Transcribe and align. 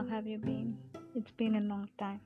How 0.00 0.06
have 0.06 0.26
you 0.26 0.38
been? 0.38 0.78
It's 1.14 1.30
been 1.32 1.56
a 1.56 1.60
long 1.60 1.86
time. 1.98 2.20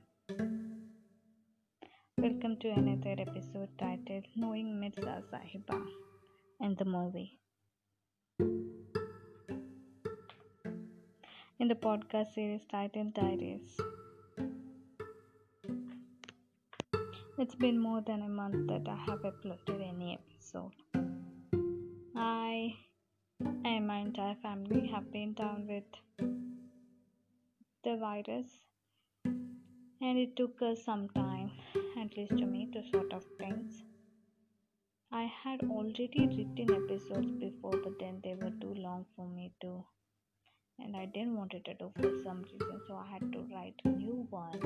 Welcome 2.17 2.55
to 2.61 2.69
another 2.69 3.15
episode 3.19 3.67
titled 3.77 4.23
Knowing 4.37 4.79
Mirza 4.79 5.21
Sahiba 5.29 5.85
and 6.61 6.77
the 6.77 6.85
movie. 6.85 7.37
In 11.59 11.67
the 11.67 11.75
podcast 11.75 12.33
series 12.33 12.61
titled 12.71 13.13
Diaries. 13.13 13.75
It's 17.37 17.55
been 17.55 17.77
more 17.77 17.99
than 17.99 18.21
a 18.21 18.29
month 18.29 18.67
that 18.69 18.87
I 18.87 18.95
have 19.09 19.19
uploaded 19.23 19.85
any 19.85 20.17
episode. 20.21 20.71
I 22.15 22.73
and 23.65 23.85
my 23.85 23.97
entire 23.97 24.35
family 24.35 24.87
have 24.93 25.11
been 25.11 25.33
down 25.33 25.67
with 25.67 25.83
the 27.85 27.95
virus. 27.97 28.47
And 30.01 30.17
it 30.17 30.35
took 30.35 30.61
us 30.61 30.83
some 30.83 31.07
time 31.09 31.51
at 32.01 32.17
least 32.17 32.37
to 32.37 32.45
me 32.45 32.67
to 32.73 32.81
sort 32.91 33.11
of 33.13 33.23
things 33.39 33.83
i 35.11 35.23
had 35.43 35.61
already 35.75 36.23
written 36.35 36.71
episodes 36.77 37.31
before 37.43 37.75
but 37.83 37.97
then 37.99 38.19
they 38.23 38.33
were 38.41 38.51
too 38.63 38.73
long 38.85 39.05
for 39.15 39.27
me 39.27 39.51
to 39.61 39.71
and 40.79 40.97
i 41.01 41.05
didn't 41.05 41.35
want 41.37 41.53
it 41.53 41.63
to 41.65 41.73
do 41.75 41.91
for 41.95 42.11
some 42.23 42.41
reason 42.51 42.81
so 42.87 42.95
i 42.95 43.05
had 43.13 43.25
to 43.31 43.39
write 43.53 43.85
a 43.85 43.89
new 43.89 44.27
one. 44.29 44.59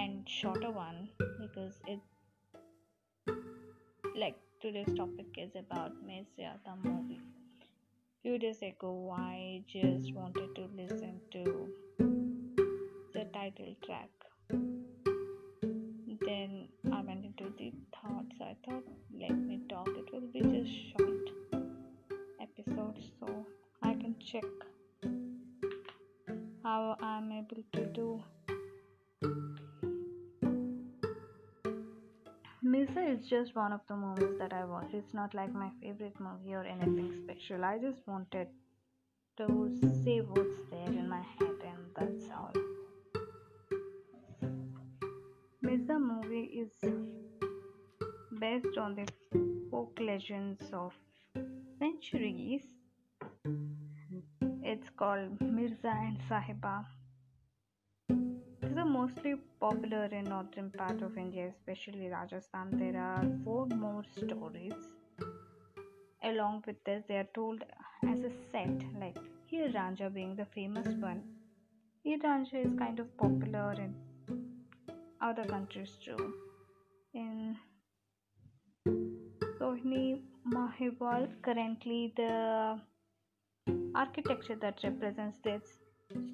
And 0.00 0.28
shorter 0.28 0.70
one 0.70 1.08
because 1.40 1.80
it 1.86 2.00
like 4.16 4.36
today's 4.60 4.92
topic 4.96 5.26
is 5.38 5.52
about 5.56 5.92
Mirza 6.06 6.52
the 6.66 6.74
movie 6.88 7.20
few 8.24 8.38
days 8.38 8.62
ago 8.62 9.14
I 9.14 9.62
just 9.70 10.14
wanted 10.14 10.54
to 10.54 10.66
listen 10.74 11.20
to 11.32 11.68
the 13.12 13.24
title 13.34 13.76
track. 13.84 14.08
Then 16.24 16.68
I 16.90 17.02
went 17.02 17.26
into 17.26 17.52
the 17.58 17.70
thoughts. 17.92 18.36
I 18.40 18.56
thought, 18.64 18.84
let 19.20 19.36
me 19.36 19.60
talk. 19.68 19.88
It 19.88 20.10
will 20.10 20.28
be 20.32 20.40
just 20.40 20.72
short 20.92 21.28
episode, 22.40 22.98
so 23.20 23.46
I 23.82 23.92
can 23.92 24.14
check 24.18 24.44
how 26.62 26.96
I'm 27.02 27.30
able 27.30 27.62
to 27.74 27.84
do 27.92 28.22
Mirza 32.84 33.00
is 33.08 33.26
just 33.26 33.56
one 33.56 33.72
of 33.72 33.80
the 33.88 33.96
movies 33.96 34.36
that 34.38 34.52
I 34.52 34.64
watch. 34.64 34.90
It's 34.92 35.14
not 35.14 35.32
like 35.32 35.54
my 35.54 35.70
favorite 35.80 36.16
movie 36.20 36.54
or 36.54 36.64
anything 36.64 37.14
special. 37.24 37.64
I 37.64 37.78
just 37.78 38.06
wanted 38.06 38.48
to 39.38 39.78
say 40.04 40.18
what's 40.20 40.58
there 40.70 40.88
in 40.88 41.08
my 41.08 41.22
head, 41.38 41.56
and 41.64 41.80
that's 41.96 42.30
all. 42.30 42.52
Mirza 45.62 45.98
movie 45.98 46.62
is 46.62 46.72
based 48.38 48.76
on 48.76 48.96
the 48.96 49.08
folk 49.70 49.98
legends 49.98 50.70
of 50.72 50.92
centuries. 51.78 52.64
It's 54.62 54.90
called 54.98 55.40
Mirza 55.40 55.88
and 55.88 56.18
Sahiba 56.28 56.84
these 58.74 58.82
are 58.82 58.86
mostly 58.86 59.34
popular 59.60 60.06
in 60.06 60.24
northern 60.24 60.68
part 60.70 61.00
of 61.00 61.16
India, 61.16 61.46
especially 61.48 62.08
Rajasthan. 62.08 62.70
There 62.72 63.00
are 63.00 63.24
four 63.44 63.66
more 63.66 64.02
stories. 64.16 64.72
Along 66.24 66.64
with 66.66 66.82
this, 66.84 67.04
they 67.06 67.18
are 67.18 67.28
told 67.34 67.62
as 68.08 68.18
a 68.24 68.30
set, 68.50 68.82
like 68.98 69.16
Heer 69.46 69.68
Ranjha 69.68 70.12
being 70.12 70.34
the 70.34 70.46
famous 70.46 70.88
one. 70.96 71.22
Heer 72.02 72.18
Ranjha 72.18 72.66
is 72.66 72.72
kind 72.76 72.98
of 72.98 73.16
popular 73.16 73.74
in 73.74 73.94
other 75.20 75.44
countries 75.44 75.96
too. 76.04 76.34
In 77.14 77.56
Sohini 79.60 80.22
Mahibal, 80.48 81.28
currently 81.42 82.12
the 82.16 82.80
architecture 83.94 84.56
that 84.56 84.80
represents 84.82 85.38
this 85.44 85.83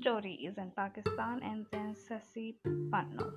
story 0.01 0.35
is 0.35 0.57
in 0.59 0.71
Pakistan 0.77 1.41
and 1.43 1.67
then 1.71 1.95
Sasi 1.95 2.57
Panno. 2.65 3.33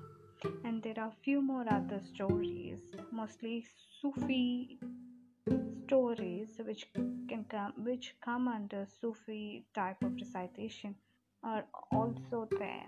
And 0.64 0.82
there 0.82 0.98
are 0.98 1.12
few 1.22 1.40
more 1.40 1.64
other 1.70 2.00
stories, 2.12 2.80
mostly 3.12 3.64
Sufi 4.00 4.78
stories 5.86 6.48
which 6.66 6.86
can 7.28 7.44
come 7.48 7.72
which 7.78 8.14
come 8.24 8.48
under 8.48 8.86
Sufi 9.00 9.66
type 9.74 10.02
of 10.02 10.14
recitation 10.16 10.94
are 11.42 11.64
also 11.92 12.48
there. 12.58 12.86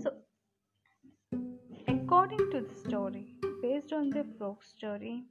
So 0.00 0.12
according 1.88 2.50
to 2.52 2.60
the 2.68 2.74
story, 2.88 3.34
based 3.62 3.92
on 3.92 4.10
the 4.10 4.24
folk 4.38 4.62
story, 4.64 5.24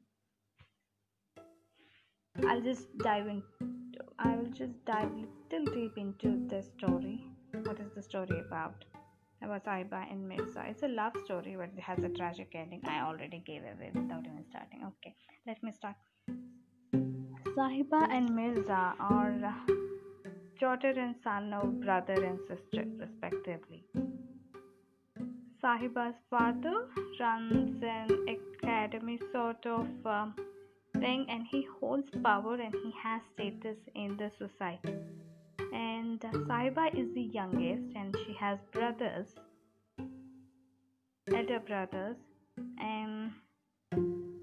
I'll 2.47 2.61
just 2.61 2.97
dive 2.99 3.27
in 3.27 3.41
I 4.19 4.35
will 4.35 4.49
just 4.49 4.73
dive 4.85 5.11
little 5.51 5.73
deep 5.73 5.97
into 5.97 6.47
the 6.49 6.63
story. 6.63 7.23
What 7.63 7.79
is 7.79 7.91
the 7.95 8.01
story 8.01 8.39
about? 8.39 8.83
About 9.43 9.63
Sahiba 9.63 10.11
and 10.11 10.27
Mirza. 10.27 10.63
It's 10.67 10.81
a 10.81 10.87
love 10.87 11.13
story, 11.23 11.55
but 11.55 11.69
it 11.77 11.81
has 11.81 11.99
a 12.03 12.09
tragic 12.09 12.51
ending. 12.55 12.81
I 12.85 13.01
already 13.01 13.43
gave 13.45 13.61
away 13.61 13.91
without 13.93 14.25
even 14.25 14.43
starting. 14.49 14.81
Okay, 14.87 15.15
let 15.45 15.61
me 15.61 15.71
start. 15.71 15.95
Sahiba 17.55 18.07
and 18.11 18.33
Mirza 18.35 18.95
are 18.99 19.55
daughter 20.59 20.93
and 20.97 21.15
son 21.23 21.53
of 21.53 21.79
brother 21.81 22.23
and 22.23 22.39
sister, 22.47 22.85
respectively. 22.97 23.85
Sahiba's 25.63 26.15
father 26.29 26.87
runs 27.19 27.83
an 27.83 28.09
academy 28.27 29.19
sort 29.31 29.63
of. 29.67 29.87
Um, 30.05 30.33
thing 30.99 31.25
and 31.29 31.43
he 31.49 31.67
holds 31.79 32.09
power 32.23 32.55
and 32.55 32.73
he 32.73 32.93
has 33.01 33.21
status 33.33 33.77
in 33.95 34.17
the 34.17 34.31
society. 34.37 34.95
And 35.73 36.19
Sahiba 36.19 36.93
is 36.93 37.13
the 37.13 37.29
youngest 37.33 37.95
and 37.95 38.15
she 38.25 38.35
has 38.39 38.57
brothers 38.71 39.27
elder 41.35 41.59
brothers. 41.59 42.15
And 42.79 43.31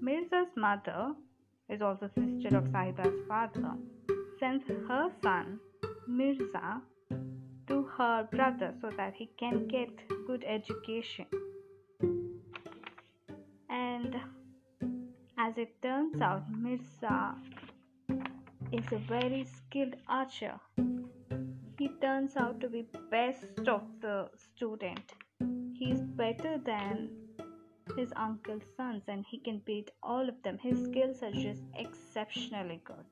Mirza's 0.01 0.51
mother 0.55 1.13
is 1.69 1.81
also 1.81 2.09
sister 2.15 2.57
of 2.57 2.65
Sahiba's 2.65 3.27
father. 3.27 3.73
Sends 4.39 4.63
her 4.87 5.09
son 5.23 5.59
Mirza 6.07 6.81
to 7.67 7.83
her 7.97 8.27
brother 8.31 8.73
so 8.81 8.89
that 8.97 9.13
he 9.15 9.29
can 9.39 9.67
get 9.67 9.89
good 10.27 10.43
education 10.47 11.25
as 15.45 15.57
it 15.59 15.79
turns 15.81 16.19
out, 16.21 16.43
Mirza 16.49 17.35
is 18.71 18.85
a 18.91 18.97
very 19.07 19.45
skilled 19.45 19.95
archer. 20.07 20.59
He 21.77 21.89
turns 22.01 22.35
out 22.35 22.59
to 22.61 22.69
be 22.69 22.87
best 23.11 23.67
of 23.67 23.83
the 24.01 24.29
student. 24.35 25.13
He 25.73 25.91
is 25.91 26.01
better 26.01 26.57
than 26.65 27.09
his 27.95 28.11
uncle's 28.15 28.63
sons 28.75 29.03
and 29.07 29.23
he 29.29 29.37
can 29.37 29.61
beat 29.65 29.91
all 30.01 30.27
of 30.27 30.41
them. 30.43 30.57
His 30.57 30.83
skills 30.85 31.21
are 31.21 31.31
just 31.31 31.61
exceptionally 31.75 32.81
good. 32.83 33.09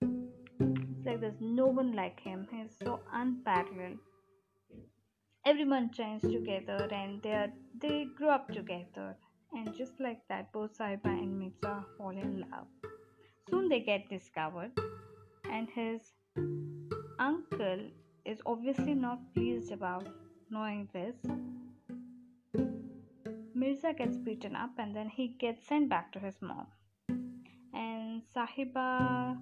It's 0.00 1.06
like 1.06 1.20
there's 1.20 1.40
no 1.40 1.66
one 1.66 1.92
like 1.92 2.20
him. 2.20 2.46
He's 2.52 2.76
so 2.78 3.00
unparalleled. 3.12 3.98
Everyone 5.44 5.90
trains 5.90 6.22
together 6.22 6.88
and 6.92 7.20
they 7.22 7.32
are, 7.32 7.52
they 7.80 8.06
grew 8.16 8.28
up 8.28 8.48
together 8.52 9.16
and 9.54 9.74
just 9.76 10.00
like 10.00 10.20
that, 10.28 10.52
both 10.52 10.76
Sahiba 10.76 11.06
and 11.06 11.38
Mirza 11.38 11.84
fall 11.96 12.10
in 12.10 12.44
love. 12.50 12.66
Soon 13.48 13.68
they 13.68 13.80
get 13.80 14.08
discovered, 14.08 14.72
and 15.50 15.68
his 15.70 16.00
uncle 17.18 17.80
is 18.24 18.40
obviously 18.46 18.94
not 18.94 19.18
pleased 19.34 19.72
about 19.72 20.08
knowing 20.50 20.88
this. 20.92 21.16
Mirza 23.54 23.92
gets 23.92 24.16
beaten 24.16 24.56
up 24.56 24.70
and 24.78 24.94
then 24.94 25.08
he 25.08 25.28
gets 25.28 25.66
sent 25.66 25.88
back 25.88 26.12
to 26.12 26.18
his 26.18 26.34
mom. 26.40 26.66
And 27.72 28.22
Sahiba, 28.34 29.38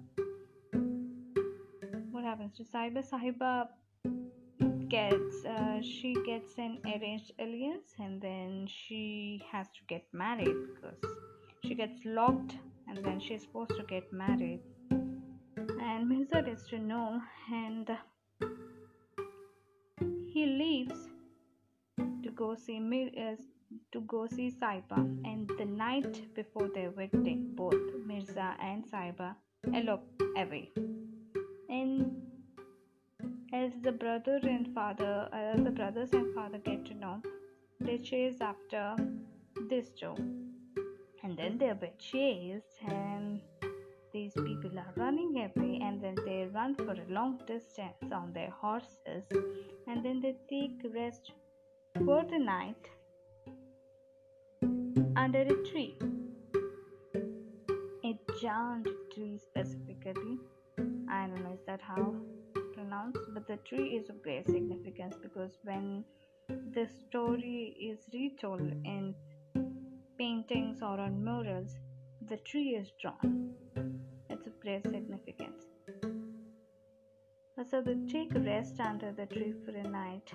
what 2.11 2.23
happens 2.23 2.55
to 2.57 2.63
Sahiba? 2.63 3.03
Sahiba 3.09 3.67
gets 4.93 5.43
uh, 5.43 5.81
she 5.81 6.15
gets 6.23 6.59
an 6.59 6.77
arranged 6.85 7.31
alliance 7.39 7.93
and 7.97 8.21
then 8.21 8.67
she 8.67 9.43
has 9.51 9.65
to 9.77 9.81
get 9.87 10.03
married 10.13 10.57
because 10.67 11.01
she 11.65 11.73
gets 11.73 12.05
locked 12.05 12.53
and 12.87 13.03
then 13.03 13.19
she's 13.19 13.41
supposed 13.41 13.75
to 13.75 13.83
get 13.83 14.03
married. 14.13 14.59
And 14.91 16.07
Mirza 16.07 16.43
is 16.47 16.61
to 16.69 16.77
know 16.77 17.19
and 17.51 17.89
he 20.33 20.45
leaves 20.45 20.99
to 21.97 22.29
go 22.35 22.53
see 22.55 22.77
uh, 22.77 23.35
to 23.93 24.01
go 24.01 24.27
see 24.27 24.51
Saiba 24.61 24.99
and 25.31 25.49
the 25.57 25.65
night 25.65 26.21
before 26.35 26.69
their 26.75 26.91
wedding 26.91 27.49
both 27.55 27.83
Mirza 28.05 28.55
and 28.61 28.85
Saiba 28.85 29.33
elope 29.73 30.21
away. 30.37 30.69
And 31.69 32.22
as 33.63 33.71
the 33.81 33.91
brother 33.91 34.39
and 34.43 34.67
father, 34.73 35.29
as 35.31 35.63
the 35.63 35.71
brothers 35.71 36.11
and 36.11 36.33
father 36.35 36.57
get 36.57 36.85
to 36.85 36.93
know, 36.95 37.21
they 37.79 37.97
chase 37.97 38.41
after 38.41 38.95
this 39.69 39.91
Joe, 39.91 40.17
and 41.23 41.37
then 41.37 41.57
they're 41.57 41.77
chased, 41.97 42.81
and 42.85 43.39
these 44.11 44.33
people 44.33 44.77
are 44.77 44.93
running 44.97 45.31
away, 45.37 45.79
and 45.81 46.01
then 46.01 46.15
they 46.25 46.49
run 46.53 46.75
for 46.75 46.91
a 46.91 47.05
long 47.09 47.39
distance 47.47 48.11
on 48.11 48.33
their 48.33 48.49
horses, 48.49 49.25
and 49.87 50.03
then 50.03 50.19
they 50.19 50.35
take 50.49 50.83
rest 50.93 51.31
for 52.05 52.21
the 52.29 52.39
night 52.39 52.89
under 55.15 55.41
a 55.41 55.57
tree. 55.69 55.95
A 58.03 58.19
giant 58.41 58.87
tree 59.13 59.37
specifically. 59.37 60.37
I 61.09 61.27
don't 61.27 61.43
know 61.43 61.53
is 61.53 61.65
that 61.65 61.79
how 61.81 62.13
pronounced, 62.83 63.33
but 63.33 63.47
the 63.47 63.57
tree 63.57 63.89
is 63.97 64.09
of 64.09 64.21
great 64.21 64.45
significance 64.45 65.15
because 65.21 65.51
when 65.63 66.03
the 66.47 66.87
story 67.07 67.75
is 67.79 67.99
retold 68.13 68.61
in 68.61 69.15
paintings 70.17 70.81
or 70.81 70.99
on 70.99 71.23
murals, 71.23 71.75
the 72.29 72.37
tree 72.37 72.75
is 72.81 72.91
drawn. 73.01 73.53
It's 74.29 74.47
of 74.47 74.59
great 74.59 74.83
significance. 74.83 75.63
So 77.69 77.81
they 77.81 77.95
take 78.11 78.33
rest 78.35 78.79
under 78.79 79.13
the 79.13 79.25
tree 79.25 79.53
for 79.63 79.71
a 79.71 79.83
night 79.83 80.29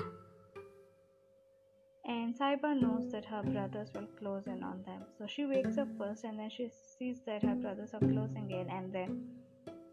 and 2.06 2.34
Saiba 2.34 2.80
knows 2.80 3.12
that 3.12 3.26
her 3.26 3.42
brothers 3.42 3.90
will 3.94 4.08
close 4.18 4.46
in 4.46 4.62
on 4.62 4.82
them. 4.86 5.02
So 5.18 5.26
she 5.26 5.44
wakes 5.44 5.76
up 5.76 5.88
first 5.98 6.24
and 6.24 6.38
then 6.38 6.48
she 6.48 6.70
sees 6.70 7.18
that 7.26 7.42
her 7.42 7.54
brothers 7.54 7.90
are 7.92 8.00
closing 8.00 8.50
in, 8.50 8.70
and 8.70 8.90
then 8.90 9.28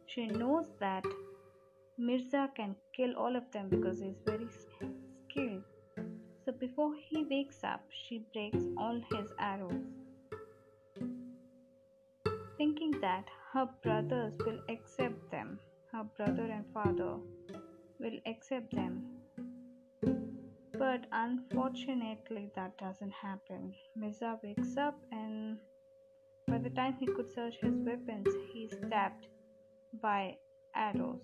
she 0.05 0.27
knows 0.27 0.67
that 0.79 1.03
Mirza 1.97 2.49
can 2.55 2.75
kill 2.95 3.15
all 3.15 3.35
of 3.35 3.43
them 3.51 3.69
because 3.69 3.99
he's 3.99 4.19
very 4.25 4.47
skilled. 5.29 5.63
So 6.43 6.51
before 6.51 6.93
he 7.09 7.25
wakes 7.29 7.63
up, 7.63 7.81
she 7.89 8.25
breaks 8.33 8.63
all 8.77 9.01
his 9.11 9.29
arrows, 9.39 9.85
thinking 12.57 12.91
that 13.01 13.25
her 13.53 13.69
brothers 13.81 14.35
will 14.45 14.59
accept 14.69 15.31
them, 15.31 15.59
her 15.91 16.03
brother 16.17 16.43
and 16.43 16.65
father 16.73 17.15
will 17.99 18.19
accept 18.25 18.75
them 18.75 19.15
but 20.77 21.05
unfortunately, 21.11 22.51
that 22.55 22.77
doesn't 22.77 23.11
happen. 23.11 23.73
Mirza 23.95 24.39
wakes 24.43 24.77
up, 24.77 24.95
and 25.11 25.57
by 26.47 26.57
the 26.57 26.69
time 26.69 26.95
he 26.99 27.05
could 27.05 27.31
search 27.33 27.55
his 27.61 27.75
weapons, 27.79 28.27
he's 28.51 28.71
stabbed 28.85 29.27
by 30.01 30.35
arrows. 30.75 31.21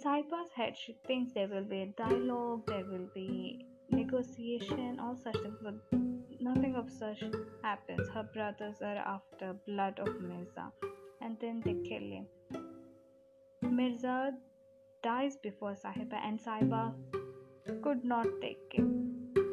In 0.00 0.10
Saiba's 0.10 0.50
head, 0.54 0.76
she 0.76 0.96
thinks 1.06 1.32
there 1.32 1.48
will 1.48 1.64
be 1.64 1.82
a 1.82 1.86
dialogue, 1.86 2.62
there 2.66 2.84
will 2.84 3.08
be 3.14 3.66
negotiation, 3.90 4.98
all 5.00 5.16
such 5.16 5.36
things, 5.42 5.58
but 5.62 5.74
nothing 6.40 6.74
of 6.76 6.90
such 6.90 7.22
happens. 7.62 8.08
Her 8.08 8.22
brothers 8.22 8.76
are 8.82 8.96
after 8.96 9.54
blood 9.66 9.98
of 9.98 10.20
Mirza, 10.20 10.72
and 11.20 11.36
then 11.40 11.62
they 11.64 11.74
kill 11.88 12.02
him. 12.02 12.26
Mirza 13.62 14.32
dies 15.02 15.36
before 15.36 15.74
Sahiba, 15.74 16.18
and 16.24 16.40
Sahiba 16.40 16.92
could 17.82 18.04
not 18.04 18.26
take 18.40 18.74
it. 18.74 18.84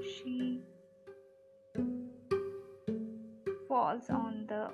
She 0.04 0.62
falls 3.68 4.10
on 4.10 4.46
the 4.48 4.70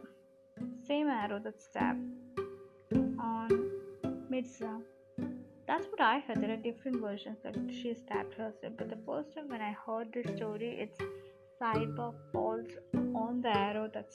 same 0.86 1.08
arrow 1.08 1.40
that 1.40 1.62
stabbed 1.62 2.02
on 3.20 3.72
Mirza. 4.30 4.80
That's 5.66 5.86
what 5.88 6.02
I 6.02 6.20
heard. 6.20 6.42
There 6.42 6.52
are 6.52 6.58
different 6.58 7.02
versions 7.02 7.38
that 7.44 7.56
she 7.72 7.94
stabbed 7.96 8.34
herself, 8.34 8.74
but 8.78 8.90
the 8.90 8.98
first 9.06 9.34
time 9.34 9.48
when 9.48 9.62
I 9.62 9.76
heard 9.86 10.12
this 10.14 10.36
story, 10.36 10.78
it's 10.80 10.98
Sahiba 11.60 12.14
falls 12.32 12.68
on 12.94 13.42
the 13.42 13.50
arrow 13.50 13.90
that 13.94 14.12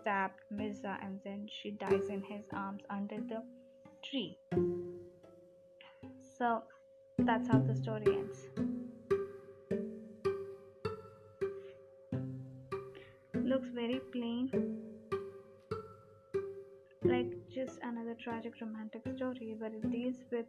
stabbed 0.00 0.40
Mirza, 0.50 0.98
and 1.02 1.20
then 1.24 1.48
she 1.48 1.70
dies 1.70 2.08
in 2.08 2.22
his 2.22 2.44
arms 2.52 2.82
under 2.90 3.16
the 3.16 3.42
tree. 4.04 4.36
So 6.38 6.62
that's 7.18 7.46
how 7.48 7.58
the 7.60 7.76
story 7.76 8.06
ends. 8.06 8.48
Looks 13.34 13.68
very 13.68 14.00
plain, 14.12 14.50
like 17.04 17.30
just 17.54 17.78
another 17.82 18.16
tragic 18.22 18.54
romantic 18.60 19.02
story, 19.16 19.54
but 19.60 19.72
it 19.72 19.90
deals 19.90 20.16
with 20.30 20.46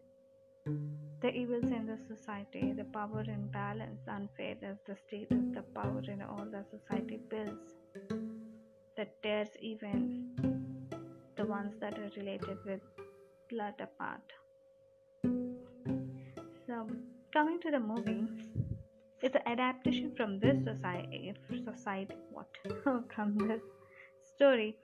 evils 1.33 1.63
in 1.63 1.85
the 1.85 1.97
society, 2.07 2.73
the 2.73 2.83
power 2.85 3.23
imbalance, 3.27 4.01
unfairness, 4.07 4.79
the 4.85 4.95
state 4.95 5.27
status, 5.27 5.45
the 5.53 5.61
power 5.73 6.01
in 6.07 6.21
all 6.21 6.45
the 6.51 6.63
society 6.69 7.19
builds 7.29 7.73
that 8.97 9.21
tears 9.23 9.49
even 9.59 10.29
the 11.35 11.45
ones 11.45 11.73
that 11.79 11.97
are 11.97 12.11
related 12.17 12.57
with 12.65 12.81
blood 13.49 13.73
apart. 13.79 14.21
So, 16.67 16.87
coming 17.31 17.59
to 17.61 17.71
the 17.71 17.79
movie, 17.79 18.27
it's 19.21 19.35
an 19.35 19.41
adaptation 19.45 20.13
from 20.15 20.39
this 20.39 20.63
society. 20.63 21.33
Society, 21.65 22.15
what? 22.31 22.47
from 23.15 23.37
this 23.37 23.61
story. 24.35 24.77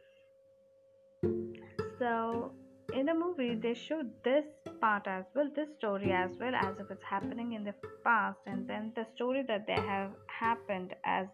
So, 2.00 2.54
in 2.94 3.06
the 3.06 3.14
movie, 3.14 3.56
they 3.56 3.74
show 3.74 4.02
this 4.24 4.46
part 4.82 5.08
as 5.08 5.26
well, 5.36 5.50
this 5.56 5.70
story 5.78 6.12
as 6.12 6.32
well 6.40 6.56
as 6.56 6.80
if 6.80 6.90
it's 6.90 7.04
happening 7.04 7.54
in 7.54 7.64
the 7.64 7.74
past, 8.04 8.40
and 8.46 8.68
then 8.68 8.92
the 8.96 9.06
story 9.16 9.44
that 9.48 9.66
they 9.68 9.74
have 9.74 10.12
happened 10.28 10.96
as 11.04 11.28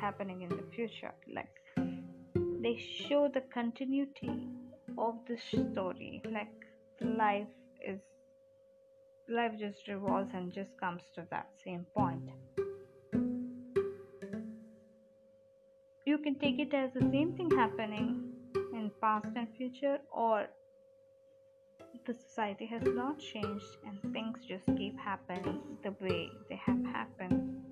happening 0.00 0.42
in 0.42 0.48
the 0.48 0.64
future. 0.74 1.12
Like 1.32 1.54
they 2.62 2.76
show 2.76 3.28
the 3.32 3.42
continuity 3.52 4.48
of 4.96 5.16
the 5.28 5.36
story, 5.38 6.22
like 6.30 6.52
life 7.00 7.46
is 7.86 8.00
life 9.28 9.52
just 9.58 9.86
revolves 9.88 10.30
and 10.32 10.52
just 10.52 10.70
comes 10.80 11.02
to 11.14 11.26
that 11.30 11.48
same 11.64 11.86
point. 11.94 12.30
You 16.06 16.16
can 16.18 16.36
take 16.36 16.58
it 16.58 16.72
as 16.72 16.90
the 16.94 17.06
same 17.10 17.34
thing 17.36 17.50
happening 17.50 18.32
in 18.72 18.90
past 19.00 19.28
and 19.36 19.46
future, 19.56 19.98
or 20.10 20.46
the 22.06 22.14
society 22.14 22.66
has 22.66 22.82
not 22.84 23.18
changed 23.18 23.76
and 23.86 24.12
things 24.12 24.38
just 24.46 24.66
keep 24.76 24.98
happening 24.98 25.60
the 25.82 25.94
way 26.00 26.30
they 26.48 26.56
have 26.56 26.84
happened. 26.86 27.62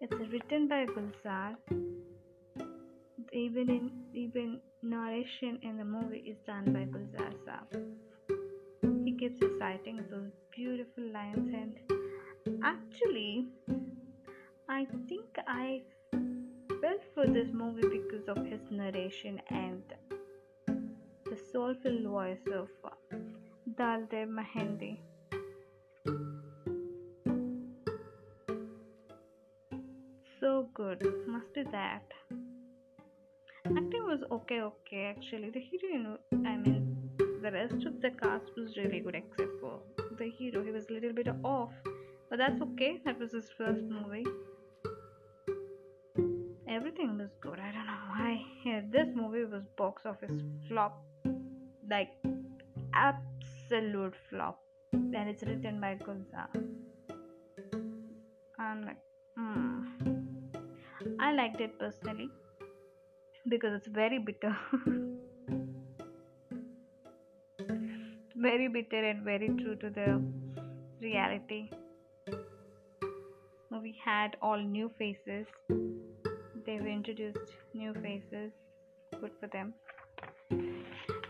It's 0.00 0.32
written 0.32 0.68
by 0.68 0.86
Gulzar. 0.86 1.56
Even 3.32 3.68
in 3.68 3.90
even 4.14 4.60
narration 4.82 5.58
in 5.62 5.76
the 5.76 5.84
movie 5.84 6.24
is 6.26 6.38
done 6.46 6.72
by 6.72 6.84
Gulzar 6.86 7.32
Saab 7.44 9.04
He 9.04 9.12
keeps 9.12 9.42
reciting 9.42 10.04
those 10.10 10.30
beautiful 10.54 11.04
lines 11.12 11.52
and 11.52 11.74
actually 12.64 13.46
i 14.68 14.86
think 15.08 15.38
i 15.46 15.80
felt 16.80 17.02
for 17.14 17.26
this 17.26 17.48
movie 17.52 17.88
because 17.96 18.28
of 18.28 18.44
his 18.46 18.60
narration 18.70 19.40
and 19.50 19.82
soulful 21.52 22.02
voice 22.04 22.46
of 22.52 22.68
uh, 22.84 23.16
Daler 23.76 24.26
Mehndi. 24.26 24.98
So 30.40 30.68
good, 30.74 31.02
must 31.26 31.52
be 31.54 31.64
that. 31.72 32.02
Acting 33.66 34.04
was 34.06 34.20
okay, 34.30 34.60
okay. 34.60 35.14
Actually, 35.16 35.50
the 35.50 35.60
heroine, 35.60 36.18
I 36.46 36.56
mean, 36.56 36.96
the 37.42 37.50
rest 37.52 37.84
of 37.86 38.00
the 38.00 38.10
cast 38.10 38.44
was 38.56 38.76
really 38.76 39.00
good 39.00 39.14
except 39.14 39.60
for 39.60 39.80
the 40.18 40.30
hero. 40.30 40.64
He 40.64 40.70
was 40.70 40.86
a 40.88 40.92
little 40.92 41.12
bit 41.12 41.28
off, 41.44 41.72
but 42.30 42.38
that's 42.38 42.60
okay. 42.62 43.00
That 43.04 43.18
was 43.18 43.32
his 43.32 43.50
first 43.58 43.82
movie. 43.84 44.24
Everything 46.68 47.18
was 47.18 47.30
good. 47.40 47.58
I 47.58 47.72
don't 47.72 47.86
know 47.86 48.04
why. 48.10 48.40
Yeah, 48.64 48.80
this 48.90 49.08
movie 49.14 49.44
was 49.44 49.64
box 49.76 50.02
office 50.06 50.40
flop, 50.68 51.02
like 51.90 52.10
absolute 52.94 54.14
flop, 54.28 54.58
and 54.92 55.28
it's 55.28 55.42
written 55.42 55.80
by 55.80 55.96
Gulzar. 55.96 56.48
I'm 58.58 58.82
like, 58.84 58.98
hmm. 59.36 59.84
I 61.20 61.32
liked 61.32 61.60
it 61.60 61.78
personally 61.78 62.28
because 63.48 63.74
it's 63.74 63.88
very 63.88 64.18
bitter. 64.18 64.56
very 68.36 68.68
bitter 68.68 69.04
and 69.04 69.24
very 69.24 69.48
true 69.48 69.76
to 69.76 69.90
the 69.90 70.22
reality. 71.00 71.70
We 73.70 73.96
had 74.04 74.36
all 74.42 74.58
new 74.58 74.90
faces. 74.98 75.46
They've 76.66 76.86
introduced 76.86 77.52
new 77.74 77.94
faces 77.94 78.52
good 79.20 79.32
for 79.40 79.48
them. 79.48 79.74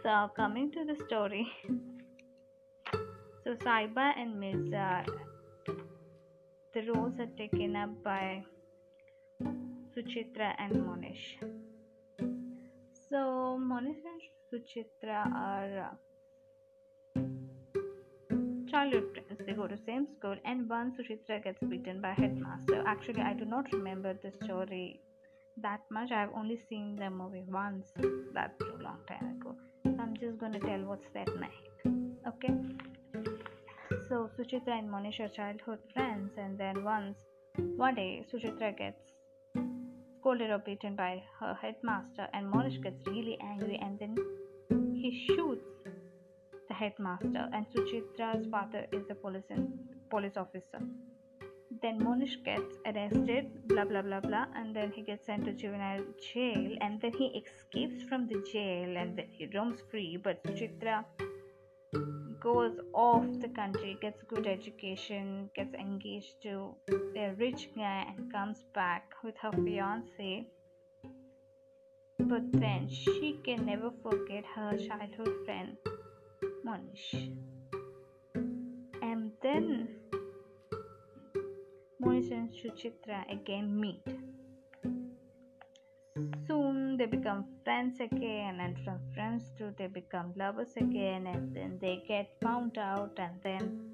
So, 0.08 0.30
coming 0.34 0.70
to 0.72 0.86
the 0.86 0.96
story. 1.04 1.46
So, 3.44 3.54
Saiba 3.56 4.14
and 4.16 4.40
Mirza, 4.40 5.04
the 6.72 6.82
roles 6.90 7.12
are 7.20 7.28
taken 7.36 7.76
up 7.76 7.90
by 8.02 8.42
Suchitra 9.94 10.54
and 10.58 10.86
Monish. 10.86 11.36
So, 13.10 13.58
Monish 13.60 13.98
and 14.12 14.22
Suchitra 14.50 15.26
are 15.36 15.90
uh, 17.16 17.20
childhood 18.70 19.12
friends. 19.12 19.42
They 19.46 19.52
go 19.52 19.66
to 19.66 19.76
same 19.84 20.06
school, 20.16 20.36
and 20.46 20.70
once 20.70 20.96
Suchitra 20.98 21.44
gets 21.44 21.62
beaten 21.68 22.00
by 22.00 22.14
headmaster. 22.14 22.82
Actually, 22.86 23.20
I 23.20 23.34
do 23.34 23.44
not 23.44 23.70
remember 23.74 24.14
the 24.14 24.32
story 24.42 25.02
that 25.62 25.80
much. 25.90 26.10
I've 26.12 26.32
only 26.34 26.58
seen 26.68 26.96
the 26.96 27.10
movie 27.10 27.44
once. 27.46 27.92
That's 28.32 28.60
a 28.60 28.82
long 28.82 28.98
time 29.08 29.36
ago. 29.40 29.54
So 29.84 29.96
I'm 30.00 30.16
just 30.16 30.38
gonna 30.38 30.60
tell 30.60 30.80
what's 30.84 31.06
that 31.14 31.28
night. 31.38 31.68
Okay. 32.26 32.54
So 34.08 34.30
Suchitra 34.38 34.78
and 34.78 34.90
Monish 34.90 35.20
are 35.20 35.28
childhood 35.28 35.78
friends, 35.92 36.32
and 36.38 36.58
then 36.58 36.84
once 36.84 37.18
one 37.76 37.94
day 37.94 38.24
Suchitra 38.32 38.76
gets 38.76 39.12
scolded 40.18 40.50
or 40.50 40.58
beaten 40.58 40.96
by 40.96 41.22
her 41.40 41.54
headmaster, 41.60 42.28
and 42.32 42.50
Monish 42.50 42.78
gets 42.80 43.06
really 43.06 43.38
angry, 43.42 43.78
and 43.82 43.98
then 43.98 44.16
he 44.94 45.26
shoots 45.26 45.64
the 46.68 46.74
headmaster, 46.74 47.48
and 47.52 47.66
Suchitra's 47.74 48.46
father 48.50 48.86
is 48.92 49.04
a 49.10 49.14
police 49.14 49.44
police 50.10 50.36
officer. 50.36 50.80
Then 51.70 52.02
Monish 52.02 52.36
gets 52.44 52.76
arrested, 52.86 53.68
blah 53.68 53.84
blah 53.84 54.02
blah 54.02 54.20
blah, 54.20 54.46
and 54.56 54.74
then 54.74 54.90
he 54.90 55.02
gets 55.02 55.26
sent 55.26 55.44
to 55.44 55.52
juvenile 55.52 56.02
jail, 56.32 56.76
and 56.80 57.00
then 57.00 57.12
he 57.12 57.26
escapes 57.42 58.02
from 58.02 58.26
the 58.26 58.42
jail, 58.50 58.96
and 58.96 59.16
then 59.16 59.28
he 59.30 59.46
roams 59.54 59.80
free. 59.90 60.16
But 60.16 60.42
Suchitra 60.44 61.04
goes 62.40 62.78
off 62.94 63.26
the 63.40 63.48
country, 63.48 63.98
gets 64.00 64.22
good 64.22 64.46
education, 64.46 65.50
gets 65.54 65.74
engaged 65.74 66.42
to 66.42 66.74
a 67.16 67.34
rich 67.38 67.68
guy, 67.76 68.06
and 68.08 68.32
comes 68.32 68.64
back 68.74 69.12
with 69.22 69.36
her 69.42 69.52
fiance. 69.52 70.46
But 72.18 72.50
then 72.52 72.88
she 72.88 73.40
can 73.44 73.66
never 73.66 73.90
forget 74.02 74.44
her 74.54 74.76
childhood 74.76 75.34
friend 75.44 75.76
Monish. 76.64 77.14
And 79.02 79.32
then 79.42 79.97
Monish 82.00 82.30
and 82.30 82.50
Suchitra 82.50 83.24
again 83.30 83.80
meet. 83.80 84.02
Soon 86.46 86.96
they 86.96 87.06
become 87.06 87.46
friends 87.64 88.00
again, 88.00 88.60
and 88.60 88.78
from 88.84 88.98
friends 89.14 89.50
too, 89.56 89.74
they 89.76 89.86
become 89.86 90.32
lovers 90.36 90.76
again, 90.76 91.26
and 91.26 91.54
then 91.54 91.78
they 91.80 92.02
get 92.06 92.30
found 92.42 92.78
out, 92.78 93.18
and 93.18 93.34
then 93.42 93.90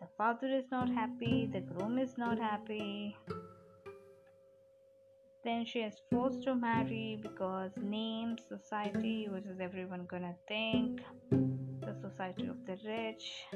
the 0.00 0.06
father 0.16 0.48
is 0.48 0.64
not 0.70 0.88
happy, 0.88 1.48
the 1.52 1.60
groom 1.60 1.98
is 1.98 2.16
not 2.18 2.38
happy. 2.38 3.16
Then 5.44 5.64
she 5.64 5.80
is 5.80 5.94
forced 6.10 6.42
to 6.42 6.54
marry 6.54 7.18
because 7.22 7.70
name, 7.76 8.36
society, 8.48 9.28
what 9.30 9.44
is 9.46 9.60
everyone 9.60 10.06
gonna 10.06 10.34
think? 10.48 11.02
the 11.86 11.94
Society 12.00 12.48
of 12.48 12.56
the 12.66 12.76
Rich. 12.84 13.46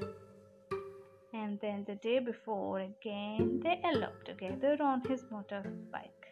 And 1.40 1.58
then 1.60 1.84
the 1.86 1.94
day 1.94 2.18
before, 2.18 2.80
again, 2.80 3.60
they 3.64 3.80
eloped 3.82 4.26
together 4.26 4.76
on 4.80 5.00
his 5.08 5.22
motorbike. 5.32 6.26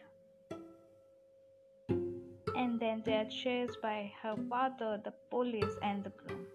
And 2.55 2.79
then 2.79 3.01
they 3.03 3.15
are 3.15 3.29
chased 3.29 3.81
by 3.81 4.11
her 4.21 4.35
father, 4.47 5.01
the 5.03 5.13
police, 5.31 5.75
and 5.81 6.03
the 6.03 6.11
groom. 6.11 6.45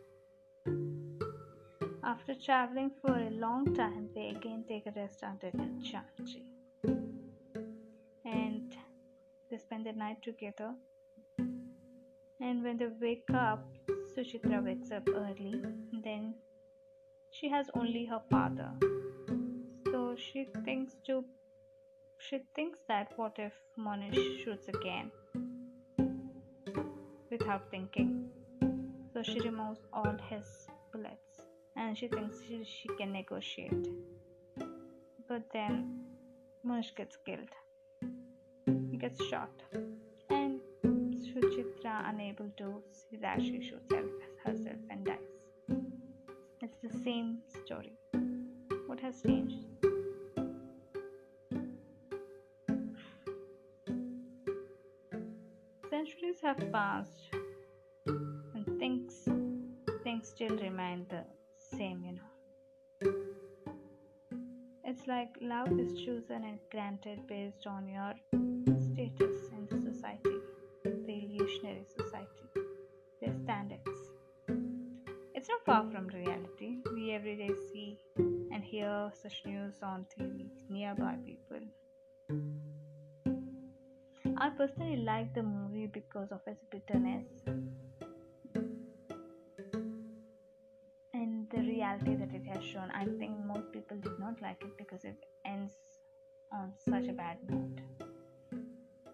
After 2.05 2.35
traveling 2.35 2.93
for 3.01 3.17
a 3.17 3.31
long 3.31 3.75
time, 3.75 4.09
they 4.15 4.29
again 4.29 4.65
take 4.69 4.87
a 4.87 4.93
rest 4.93 5.25
under 5.25 5.51
the 5.51 5.69
Janji. 5.89 6.45
And 8.25 8.77
they 9.51 9.59
spend 9.59 9.87
the 9.87 9.93
night 9.93 10.23
together. 10.23 10.75
And 11.39 12.63
when 12.63 12.77
they 12.77 12.89
wake 13.01 13.31
up, 13.35 13.67
Suchitra 14.15 14.63
wakes 14.65 14.93
up 14.93 15.09
early. 15.09 15.61
Then 16.05 16.35
she 17.35 17.49
has 17.49 17.69
only 17.75 18.05
her 18.05 18.21
father. 18.31 18.71
So 19.91 20.15
she 20.17 20.47
thinks 20.65 20.95
to 21.07 21.25
she 22.19 22.39
thinks 22.55 22.79
that 22.89 23.13
what 23.17 23.39
if 23.39 23.53
Monish 23.77 24.21
shoots 24.43 24.69
again 24.69 25.11
without 27.31 27.71
thinking. 27.71 28.29
So 29.13 29.23
she 29.23 29.41
removes 29.41 29.81
all 29.93 30.17
his 30.31 30.47
bullets 30.93 31.43
and 31.77 31.99
she 31.99 32.09
thinks 32.09 32.39
she, 32.47 32.65
she 32.65 32.89
can 32.97 33.13
negotiate. 33.13 33.89
But 35.29 35.43
then 35.53 36.01
Monish 36.63 36.95
gets 36.95 37.17
killed. 37.27 37.53
He 38.91 38.97
gets 38.97 39.25
shot. 39.27 39.51
And 40.31 40.61
Suchitra 41.27 42.09
unable 42.09 42.51
to 42.59 42.83
see 42.93 43.17
that 43.17 43.41
she 43.43 43.61
shoots 43.61 43.93
herself 44.45 44.79
and 44.91 45.05
dies. 45.05 45.34
Same 47.05 47.39
story. 47.65 47.93
What 48.87 48.99
has 49.01 49.21
changed? 49.23 49.57
Centuries 55.91 56.41
have 56.43 56.59
passed 56.73 57.29
and 58.07 58.79
things 58.79 59.29
things 60.03 60.29
still 60.29 60.57
remain 60.57 61.07
the 61.11 61.25
same, 61.59 62.03
you 62.05 62.13
know. 62.13 63.13
It's 64.85 65.07
like 65.07 65.37
love 65.41 65.79
is 65.79 65.93
chosen 66.05 66.45
and 66.45 66.59
granted 66.71 67.27
based 67.27 67.67
on 67.67 67.87
your 67.89 68.15
status 68.93 69.51
in 69.53 69.67
the 69.71 69.93
society 69.93 70.39
the 70.85 71.13
evolutionary 71.13 71.85
society, 71.85 72.49
the 73.21 73.33
standards. 73.43 74.01
It's 75.35 75.49
not 75.49 75.65
far 75.65 75.91
from 75.91 76.07
reality. 76.09 76.77
We 77.05 77.13
every 77.13 77.37
day 77.37 77.51
see 77.71 77.99
and 78.17 78.65
hear 78.65 79.11
such 79.23 79.43
news 79.45 79.75
on 79.83 80.07
TV, 80.09 80.47
nearby 80.71 81.17
people. 81.27 81.61
I 84.39 84.49
personally 84.49 84.97
like 84.97 85.35
the 85.35 85.43
movie 85.43 85.87
because 85.87 86.33
of 86.33 86.41
its 86.47 86.65
bitterness 86.71 87.27
and 91.13 91.47
the 91.51 91.59
reality 91.59 92.15
that 92.17 92.33
it 92.33 92.47
has 92.47 92.65
shown. 92.65 92.91
I 92.95 93.05
think 93.19 93.33
most 93.45 93.71
people 93.71 93.99
did 93.99 94.19
not 94.19 94.41
like 94.41 94.63
it 94.63 94.75
because 94.79 95.05
it 95.05 95.19
ends 95.45 95.75
on 96.55 96.73
such 96.89 97.09
a 97.09 97.13
bad 97.13 97.37
note 97.51 97.81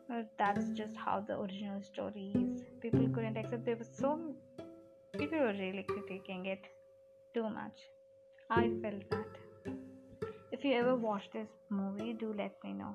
but 0.09 0.29
that's 0.39 0.71
just 0.71 0.95
how 0.97 1.21
the 1.27 1.41
original 1.41 1.83
story 1.83 2.33
is 2.35 2.63
people 2.81 3.09
couldn't 3.15 3.37
accept 3.37 3.65
there 3.65 3.77
was 3.77 3.89
so 3.93 4.19
people 5.17 5.39
were 5.39 5.55
really 5.55 5.87
critiquing 5.89 6.47
it 6.47 6.67
too 7.35 7.49
much 7.59 7.85
i 8.51 8.63
felt 8.83 9.05
that 9.11 9.33
if 10.53 10.65
you 10.65 10.73
ever 10.81 10.95
watch 10.97 11.29
this 11.33 11.49
movie 11.69 12.13
do 12.23 12.33
let 12.43 12.57
me 12.65 12.73
know 12.73 12.95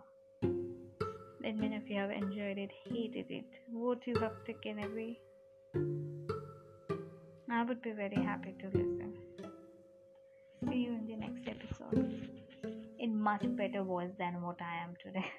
let 1.44 1.56
me 1.58 1.70
know 1.70 1.80
if 1.84 1.90
you 1.90 1.98
have 1.98 2.12
enjoyed 2.12 2.58
it 2.66 2.72
hated 2.90 3.32
it 3.40 3.60
what 3.72 4.06
you 4.08 4.16
have 4.26 4.38
taken 4.46 4.84
away 4.90 5.12
i 7.52 7.64
would 7.64 7.82
be 7.82 7.92
very 8.04 8.22
happy 8.32 8.54
to 8.62 8.68
listen 8.78 9.14
see 10.68 10.82
you 10.86 10.94
in 11.00 11.08
the 11.08 11.18
next 11.26 11.48
episode 11.56 12.00
in 13.00 13.18
much 13.30 13.44
better 13.64 13.84
voice 13.84 14.14
than 14.18 14.42
what 14.42 14.62
i 14.62 14.76
am 14.84 14.94
today 15.04 15.26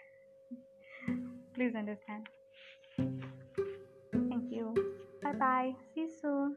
Please 1.56 1.74
understand. 1.74 2.26
Thank 2.98 4.50
you. 4.50 4.74
Bye 5.22 5.32
bye. 5.32 5.74
See 5.94 6.02
you 6.02 6.10
soon. 6.20 6.56